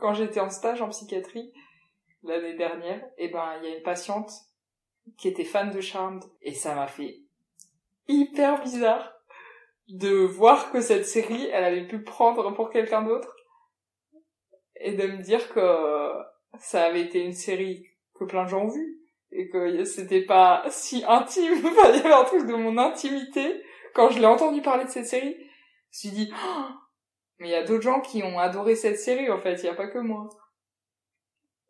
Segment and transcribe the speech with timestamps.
[0.00, 1.52] quand j'étais en stage en psychiatrie
[2.22, 4.30] l'année dernière, et ben il y a une patiente
[5.16, 7.20] qui était fan de Charmed et ça m'a fait
[8.08, 9.12] hyper bizarre
[9.88, 13.34] de voir que cette série, elle avait pu prendre pour quelqu'un d'autre
[14.76, 16.12] et de me dire que
[16.58, 18.98] ça avait été une série que plein de gens ont vue
[19.32, 21.54] et que c'était pas si intime.
[21.54, 23.62] il y avait un truc de mon intimité.
[23.94, 25.36] Quand je l'ai entendu parler de cette série,
[25.92, 26.64] je me suis dit, oh,
[27.40, 29.54] mais il y a d'autres gens qui ont adoré cette série, en fait.
[29.62, 30.28] Il y a pas que moi.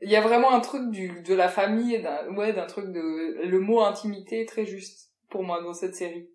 [0.00, 3.44] Il y a vraiment un truc du, de la famille, d'un, ouais, d'un truc de,
[3.44, 6.30] le mot intimité est très juste pour moi dans cette série.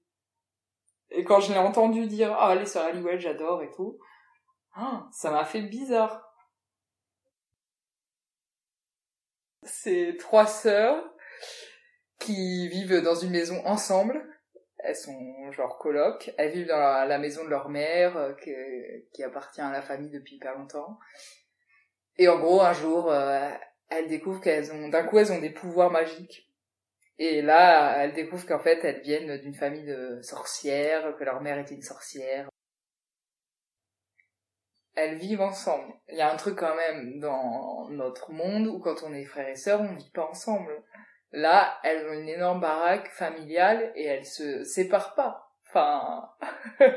[1.11, 3.99] Et quand je l'ai entendu dire, ah, les sœurs Halliwell, j'adore et tout,
[4.73, 6.27] ah, ça m'a fait bizarre.
[9.63, 11.03] C'est trois sœurs
[12.19, 14.21] qui vivent dans une maison ensemble.
[14.83, 16.31] Elles sont genre coloc.
[16.37, 18.33] Elles vivent dans la, maison de leur mère euh,
[19.13, 20.97] qui appartient à la famille depuis pas longtemps.
[22.17, 23.49] Et en gros, un jour, euh,
[23.89, 26.49] elles découvrent qu'elles ont, d'un coup, elles ont des pouvoirs magiques.
[27.17, 31.59] Et là, elles découvrent qu'en fait, elles viennent d'une famille de sorcières, que leur mère
[31.59, 32.49] était une sorcière.
[34.95, 35.93] Elles vivent ensemble.
[36.09, 39.47] Il y a un truc quand même dans notre monde où quand on est frères
[39.47, 40.83] et sœurs, on vit pas ensemble.
[41.31, 45.49] Là, elles ont une énorme baraque familiale et elles se séparent pas.
[45.67, 46.29] Enfin,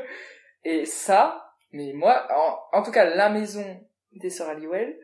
[0.63, 2.27] et ça, mais moi,
[2.73, 3.63] en, tout cas, la maison
[4.11, 4.99] des sœurs Halliwell,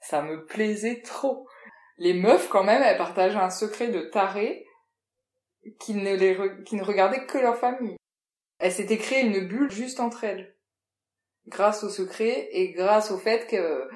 [0.00, 1.46] ça me plaisait trop.
[1.98, 4.66] Les meufs, quand même, elles partageaient un secret de taré
[5.78, 7.96] qui ne les, ne regardaient que leur famille.
[8.58, 10.56] Elles s'étaient créé une bulle juste entre elles.
[11.46, 13.88] Grâce au secret et grâce au fait que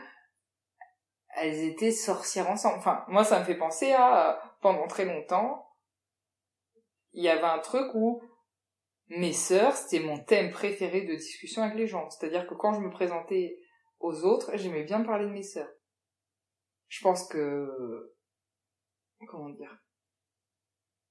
[1.36, 2.78] elles étaient sorcières ensemble.
[2.78, 5.70] Enfin, moi, ça me fait penser à, pendant très longtemps,
[7.12, 8.23] il y avait un truc où
[9.09, 12.09] mes sœurs, c'était mon thème préféré de discussion avec les gens.
[12.09, 13.59] C'est-à-dire que quand je me présentais
[14.01, 15.69] aux autres, j'aimais bien parler de mes sœurs.
[16.89, 18.17] Je pense que,
[19.29, 19.77] comment dire,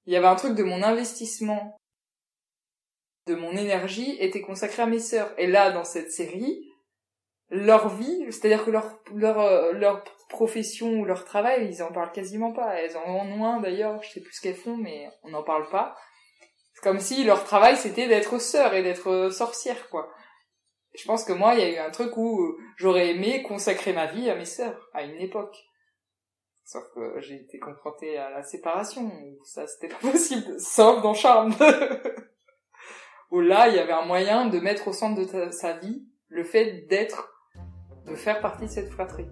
[0.08, 1.78] il y avait un truc de mon investissement,
[3.28, 5.32] de mon énergie était consacré à mes sœurs.
[5.38, 6.73] Et là, dans cette série,
[7.50, 12.12] leur vie, c'est-à-dire que leur, leur, euh, leur profession ou leur travail, ils en parlent
[12.12, 12.76] quasiment pas.
[12.76, 15.70] Elles en ont moins d'ailleurs, je sais plus ce qu'elles font, mais on n'en parle
[15.70, 15.96] pas.
[16.74, 20.10] C'est comme si leur travail c'était d'être sœur et d'être sorcière, quoi.
[20.96, 24.06] Je pense que moi, il y a eu un truc où j'aurais aimé consacrer ma
[24.06, 25.56] vie à mes sœurs, à une époque.
[26.66, 29.12] Sauf que j'ai été confrontée à la séparation,
[29.44, 31.54] ça c'était pas possible, sauf dans Charme.
[33.32, 36.44] où là, il y avait un moyen de mettre au centre de sa vie le
[36.44, 37.33] fait d'être
[38.08, 39.28] de faire partie de cette fratrie.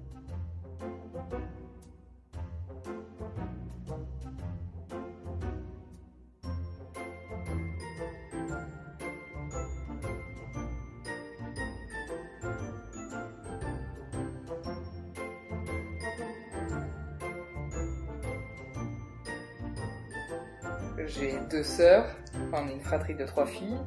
[21.08, 22.06] J'ai deux sœurs,
[22.54, 23.78] on une fratrie de trois filles.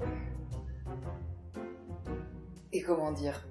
[2.72, 3.46] Et comment dire?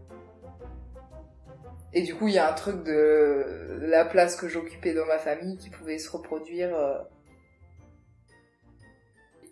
[1.94, 5.20] Et du coup, il y a un truc de la place que j'occupais dans ma
[5.20, 6.76] famille qui pouvait se reproduire.
[6.76, 6.98] Euh.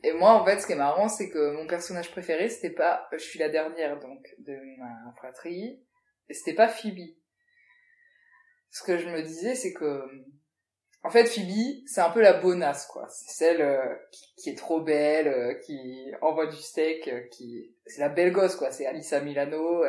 [0.03, 3.07] Et moi, en fait, ce qui est marrant, c'est que mon personnage préféré, c'était pas,
[3.11, 5.79] je suis la dernière, donc, de ma fratrie,
[6.29, 7.15] et c'était pas Phoebe.
[8.71, 10.03] Ce que je me disais, c'est que,
[11.03, 13.07] en fait, Phoebe, c'est un peu la bonasse, quoi.
[13.09, 13.95] C'est celle euh,
[14.37, 18.71] qui, est trop belle, euh, qui envoie du steak, qui, c'est la belle gosse, quoi.
[18.71, 19.83] C'est Alissa Milano,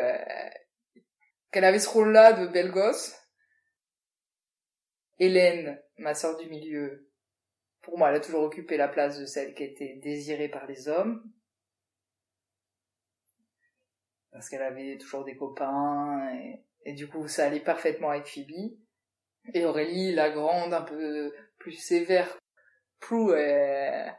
[1.52, 3.16] qu'elle avait ce rôle-là de belle gosse.
[5.18, 7.08] Hélène, ma sœur du milieu,
[7.82, 10.88] pour moi, elle a toujours occupé la place de celle qui était désirée par les
[10.88, 11.22] hommes.
[14.30, 16.28] Parce qu'elle avait toujours des copains,
[16.84, 18.78] et, du coup, ça allait parfaitement avec Phoebe.
[19.52, 22.38] Et Aurélie, la grande, un peu plus sévère.
[23.00, 24.14] Prue, elle,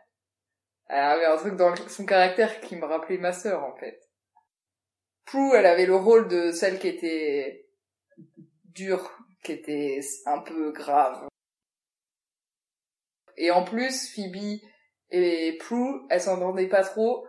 [0.87, 4.02] elle avait un truc dans son caractère qui me rappelait ma sœur, en fait.
[5.25, 7.67] Prue, elle avait le rôle de celle qui était
[8.65, 9.11] dure,
[9.43, 11.27] qui était un peu grave.
[13.37, 14.59] Et en plus, Phoebe
[15.09, 17.25] et Prue, elles s'entendaient pas trop.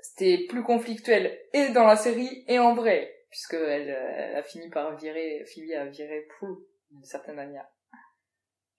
[0.00, 3.90] C'était plus conflictuel, et dans la série, et en vrai, puisque elle,
[4.36, 7.66] a fini par virer, Phoebe a viré Prue, d'une certaine manière.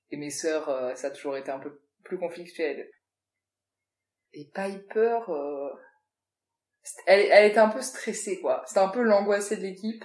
[0.09, 2.89] Et mes sœurs, euh, ça a toujours été un peu plus conflictuel.
[4.33, 5.69] Et Piper, euh,
[7.05, 8.63] elle, elle était un peu stressée, quoi.
[8.67, 10.03] C'était un peu l'angoissée de l'équipe.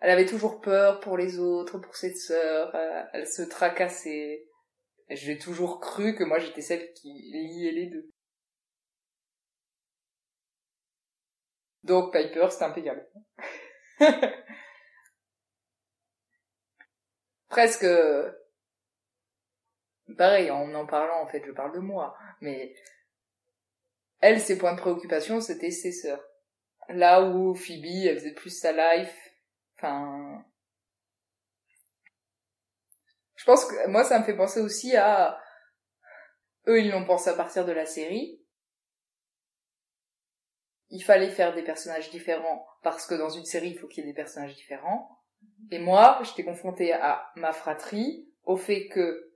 [0.00, 2.74] Elle avait toujours peur pour les autres, pour cette sœur.
[2.74, 4.46] Euh, elle se tracassait.
[5.10, 8.10] J'ai toujours cru que moi j'étais celle qui liait les deux.
[11.82, 13.06] Donc Piper, c'était impeccable.
[17.54, 17.86] presque
[20.18, 22.74] pareil en en parlant en fait je parle de moi mais
[24.24, 26.24] elle ses points de préoccupation c'était ses sœurs.
[26.88, 29.14] Là où Phoebe elle faisait plus sa life.
[29.76, 30.42] Enfin
[33.36, 35.38] je pense que moi ça me fait penser aussi à
[36.68, 38.40] eux ils l'ont pensé à partir de la série.
[40.88, 44.08] Il fallait faire des personnages différents parce que dans une série il faut qu'il y
[44.08, 45.20] ait des personnages différents.
[45.70, 49.34] Et moi j'étais confrontée à ma fratrie au fait que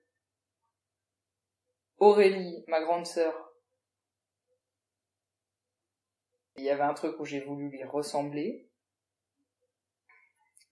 [1.99, 3.48] Aurélie, ma grande sœur,
[6.59, 8.69] il y avait un truc où j'ai voulu lui ressembler.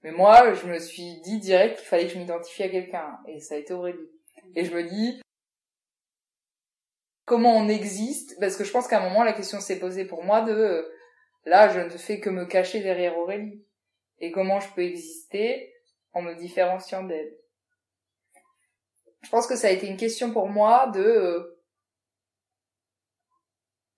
[0.03, 3.19] Mais moi, je me suis dit direct qu'il fallait que je m'identifie à quelqu'un.
[3.27, 4.11] Et ça a été Aurélie.
[4.55, 5.21] Et je me dis,
[7.25, 8.39] comment on existe?
[8.39, 10.89] Parce que je pense qu'à un moment, la question s'est posée pour moi de,
[11.45, 13.65] là, je ne fais que me cacher derrière Aurélie.
[14.19, 15.75] Et comment je peux exister
[16.13, 17.35] en me différenciant d'elle?
[19.23, 21.56] Je pense que ça a été une question pour moi de euh,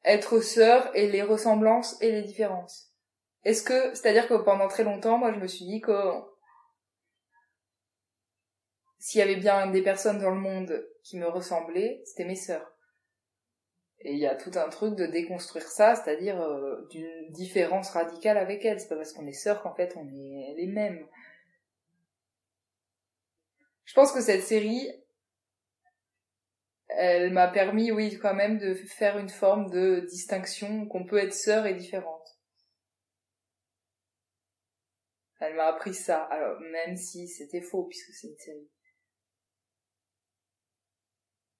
[0.04, 2.92] être sœur et les ressemblances et les différences.
[3.44, 5.92] Est-ce que, c'est-à-dire que pendant très longtemps, moi, je me suis dit que
[8.98, 12.74] s'il y avait bien des personnes dans le monde qui me ressemblaient, c'était mes sœurs.
[14.00, 18.38] Et il y a tout un truc de déconstruire ça, c'est-à-dire euh, d'une différence radicale
[18.38, 18.80] avec elles.
[18.80, 21.06] C'est pas parce qu'on est sœurs qu'en fait on est les mêmes.
[23.84, 24.88] Je pense que cette série,
[26.88, 31.34] elle m'a permis, oui, quand même, de faire une forme de distinction qu'on peut être
[31.34, 32.38] sœur et différente.
[35.40, 38.70] Elle m'a appris ça, alors même si c'était faux puisque c'est une série.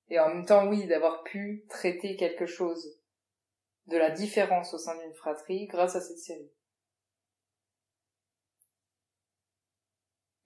[0.08, 2.98] Et en même temps, oui, d'avoir pu traiter quelque chose
[3.86, 6.50] de la différence au sein d'une fratrie grâce à cette série.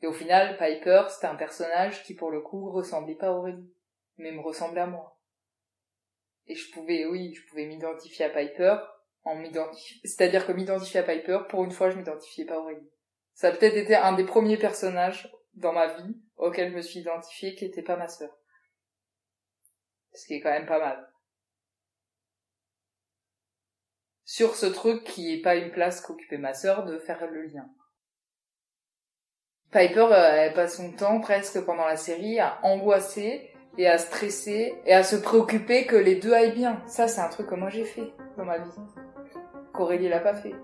[0.03, 3.73] Et au final, Piper, c'était un personnage qui, pour le coup, ressemblait pas à Aurélie
[4.19, 5.19] mais me ressemblait à moi.
[6.47, 8.77] Et je pouvais, oui, je pouvais m'identifier à Piper
[9.25, 12.91] en m'identifiant, c'est-à-dire que m'identifier à Piper, pour une fois, je m'identifiais pas à Aurélie.
[13.35, 17.01] Ça a peut-être été un des premiers personnages dans ma vie auquel je me suis
[17.01, 18.31] identifiée qui était pas ma sœur.
[20.13, 21.09] Ce qui est quand même pas mal.
[24.25, 27.69] Sur ce truc qui est pas une place qu'occupait ma sœur de faire le lien.
[29.71, 34.75] Piper, euh, elle passe son temps presque pendant la série à angoisser et à stresser
[34.85, 36.81] et à se préoccuper que les deux aillent bien.
[36.87, 38.71] Ça, c'est un truc que moi j'ai fait dans ma vie.
[39.73, 40.55] Qu'Aurélie l'a pas fait.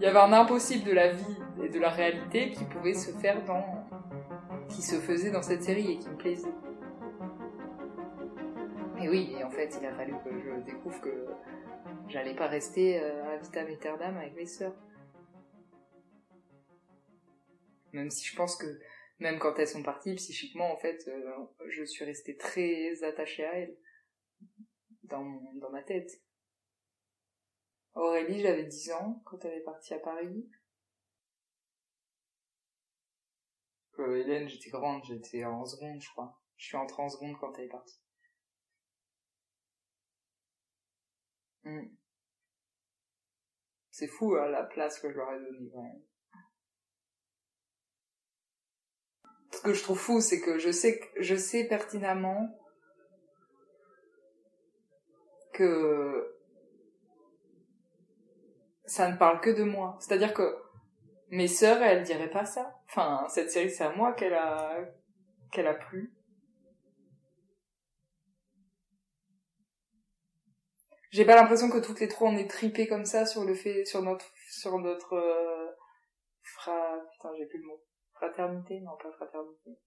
[0.00, 3.12] Il y avait un impossible de la vie et de la réalité qui pouvait se
[3.12, 3.64] faire dans,
[4.68, 6.48] qui se faisait dans cette série et qui me plaisait.
[9.00, 11.10] Et oui, et en fait, il a fallu que je découvre que
[12.12, 14.76] J'allais pas rester euh, à vitam aeternam avec mes sœurs.
[17.94, 18.66] Même si je pense que
[19.18, 23.58] même quand elles sont parties, psychiquement, en fait, euh, je suis restée très attachée à
[23.60, 23.78] elles.
[25.04, 25.24] Dans,
[25.54, 26.22] dans ma tête.
[27.94, 30.50] Aurélie, j'avais 10 ans quand elle est partie à Paris.
[33.98, 36.38] Euh, Hélène, j'étais grande, j'étais en seconde, je crois.
[36.56, 38.00] Je suis entrée en seconde quand elle est partie.
[41.64, 41.86] Hmm.
[44.02, 45.70] C'est fou hein, la place que je leur ai donnée
[49.52, 52.48] Ce que je trouve fou, c'est que je sais pertinemment
[55.52, 56.36] que
[58.86, 59.96] ça ne parle que de moi.
[60.00, 60.52] C'est-à-dire que
[61.28, 62.74] mes sœurs, elles diraient pas ça.
[62.88, 66.12] Enfin, cette série, c'est à moi qu'elle a plu.
[71.12, 73.84] J'ai pas l'impression que toutes les trois on est tripées comme ça sur le fait
[73.84, 75.70] sur notre sur notre euh,
[76.42, 77.80] putain j'ai plus le mot.
[78.14, 78.80] Fraternité?
[78.80, 79.78] Non pas fraternité.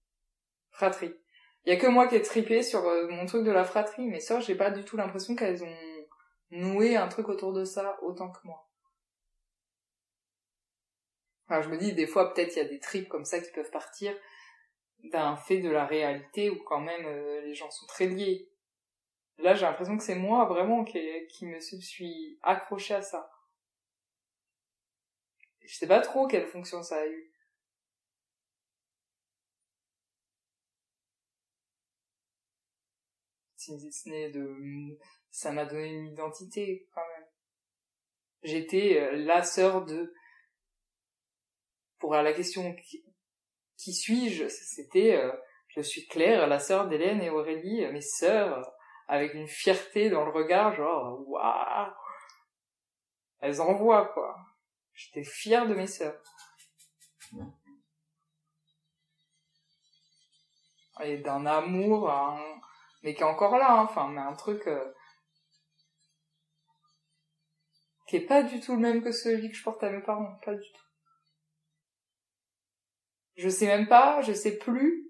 [0.70, 1.14] Fratrie.
[1.64, 4.06] Il y a que moi qui ai tripé sur euh, mon truc de la fratrie
[4.06, 5.76] mais ça j'ai pas du tout l'impression qu'elles ont
[6.50, 8.70] noué un truc autour de ça autant que moi.
[11.48, 13.50] Enfin je me dis des fois peut-être il y a des tripes comme ça qui
[13.50, 14.16] peuvent partir
[15.10, 18.48] d'un fait de la réalité où quand même euh, les gens sont très liés
[19.38, 20.98] Là, j'ai l'impression que c'est moi vraiment qui,
[21.42, 23.30] me suis accroché à ça.
[25.60, 27.32] Je sais pas trop quelle fonction ça a eu.
[33.56, 33.72] Si
[34.30, 34.98] de,
[35.30, 37.26] ça m'a donné une identité quand même.
[38.42, 40.14] J'étais euh, la sœur de.
[41.98, 42.76] Pour la question
[43.76, 45.32] qui, suis-je, c'était, euh,
[45.68, 48.75] je suis Claire, la sœur d'Hélène et Aurélie, mes sœurs
[49.08, 51.92] avec une fierté dans le regard, genre, waouh!
[53.40, 54.36] Elles envoient, quoi.
[54.94, 56.20] J'étais fière de mes sœurs.
[61.02, 62.10] Et d'un amour,
[63.02, 63.84] mais qui est encore là, hein.
[63.84, 64.92] enfin, mais un truc euh,
[68.06, 70.38] qui est pas du tout le même que celui que je porte à mes parents,
[70.44, 70.82] pas du tout.
[73.36, 75.05] Je sais même pas, je sais plus.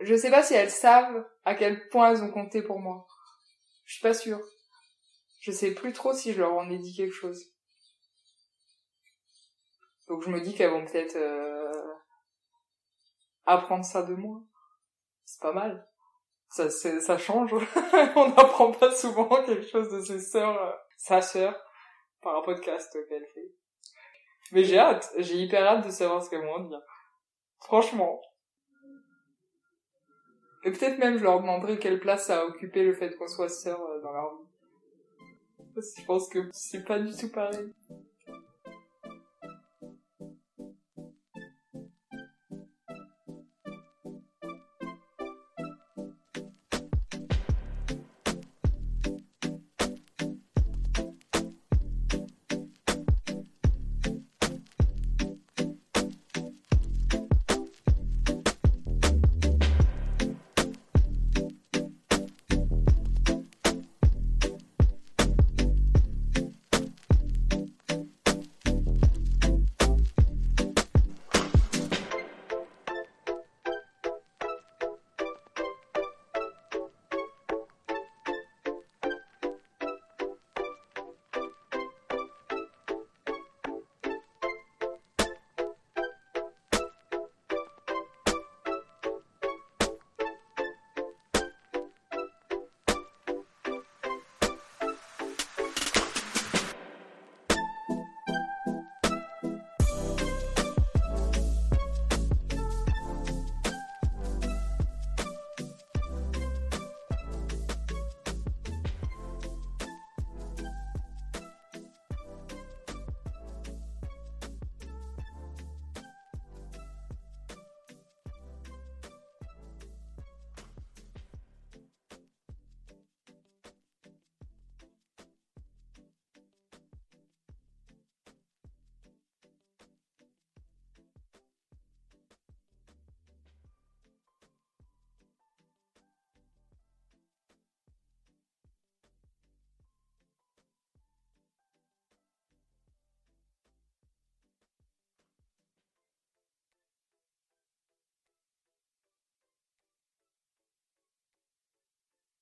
[0.00, 3.06] Je sais pas si elles savent à quel point elles ont compté pour moi.
[3.84, 4.40] Je suis pas sûre.
[5.40, 7.52] Je sais plus trop si je leur en ai dit quelque chose.
[10.08, 11.72] Donc je me dis qu'elles vont peut-être euh,
[13.44, 14.40] apprendre ça de moi.
[15.24, 15.88] C'est pas mal.
[16.50, 17.52] Ça, ça change.
[18.16, 21.60] On n'apprend pas souvent quelque chose de ses sœurs, euh, sa sœur,
[22.20, 23.52] par un podcast qu'elle fait.
[24.52, 26.80] Mais j'ai hâte, j'ai hyper hâte de savoir ce qu'elles vont dire.
[27.60, 28.22] Franchement.
[30.66, 33.80] Et peut-être même je leur demanderai quelle place a occupé le fait qu'on soit sœurs
[33.82, 35.26] euh, dans leur vie.
[35.76, 37.72] Parce que je pense que c'est pas du tout pareil.